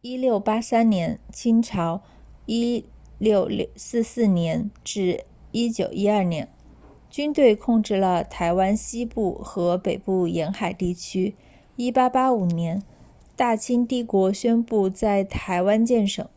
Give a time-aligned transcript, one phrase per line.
[0.00, 2.02] 1683年清朝
[2.46, 4.70] 1644年
[5.52, 6.48] 1912年
[7.10, 11.36] 军队控制了台湾西部和北部沿海地区
[11.76, 12.82] 1885年
[13.36, 16.30] 大清帝国宣布在台湾建省